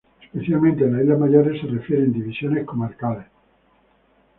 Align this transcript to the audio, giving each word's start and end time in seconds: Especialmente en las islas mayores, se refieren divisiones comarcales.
Especialmente 0.33 0.83
en 0.83 0.93
las 0.93 1.03
islas 1.03 1.19
mayores, 1.19 1.61
se 1.61 1.67
refieren 1.67 2.11
divisiones 2.11 2.65
comarcales. 2.65 3.27